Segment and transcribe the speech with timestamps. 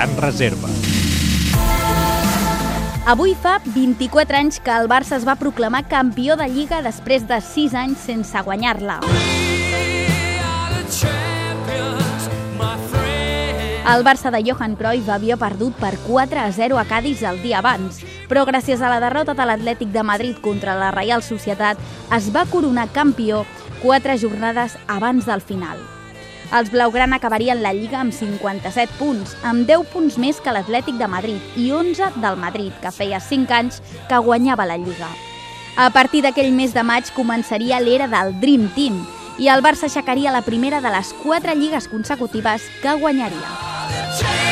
[0.00, 0.68] gran reserva.
[3.04, 7.40] Avui fa 24 anys que el Barça es va proclamar campió de Lliga després de
[7.44, 9.00] 6 anys sense guanyar-la.
[13.90, 17.58] El Barça de Johan Cruyff havia perdut per 4 a 0 a Cádiz el dia
[17.58, 21.80] abans, però gràcies a la derrota de l'Atlètic de Madrid contra la Reial Societat
[22.16, 23.44] es va coronar campió
[23.82, 25.99] 4 jornades abans del final.
[26.50, 31.06] Els blaugrana acabarien la Lliga amb 57 punts, amb 10 punts més que l'Atlètic de
[31.06, 33.78] Madrid i 11 del Madrid, que feia 5 anys
[34.10, 35.12] que guanyava la Lliga.
[35.78, 38.98] A partir d'aquell mes de maig començaria l'era del Dream Team
[39.38, 44.49] i el Barça aixecaria la primera de les 4 lligues consecutives que guanyaria.